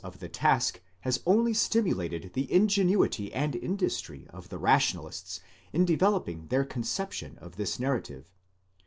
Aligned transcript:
481 0.01 0.15
of 0.15 0.19
the 0.19 0.35
task 0.35 0.81
has 1.01 1.19
only 1.27 1.53
stimulated 1.53 2.31
the 2.33 2.51
ingenuity 2.51 3.31
and 3.33 3.55
industry 3.55 4.25
of 4.31 4.49
the 4.49 4.57
rationalists 4.57 5.41
in 5.73 5.85
developing 5.85 6.47
their 6.47 6.65
conception 6.65 7.37
of 7.39 7.55
this 7.55 7.79
narrative. 7.79 8.25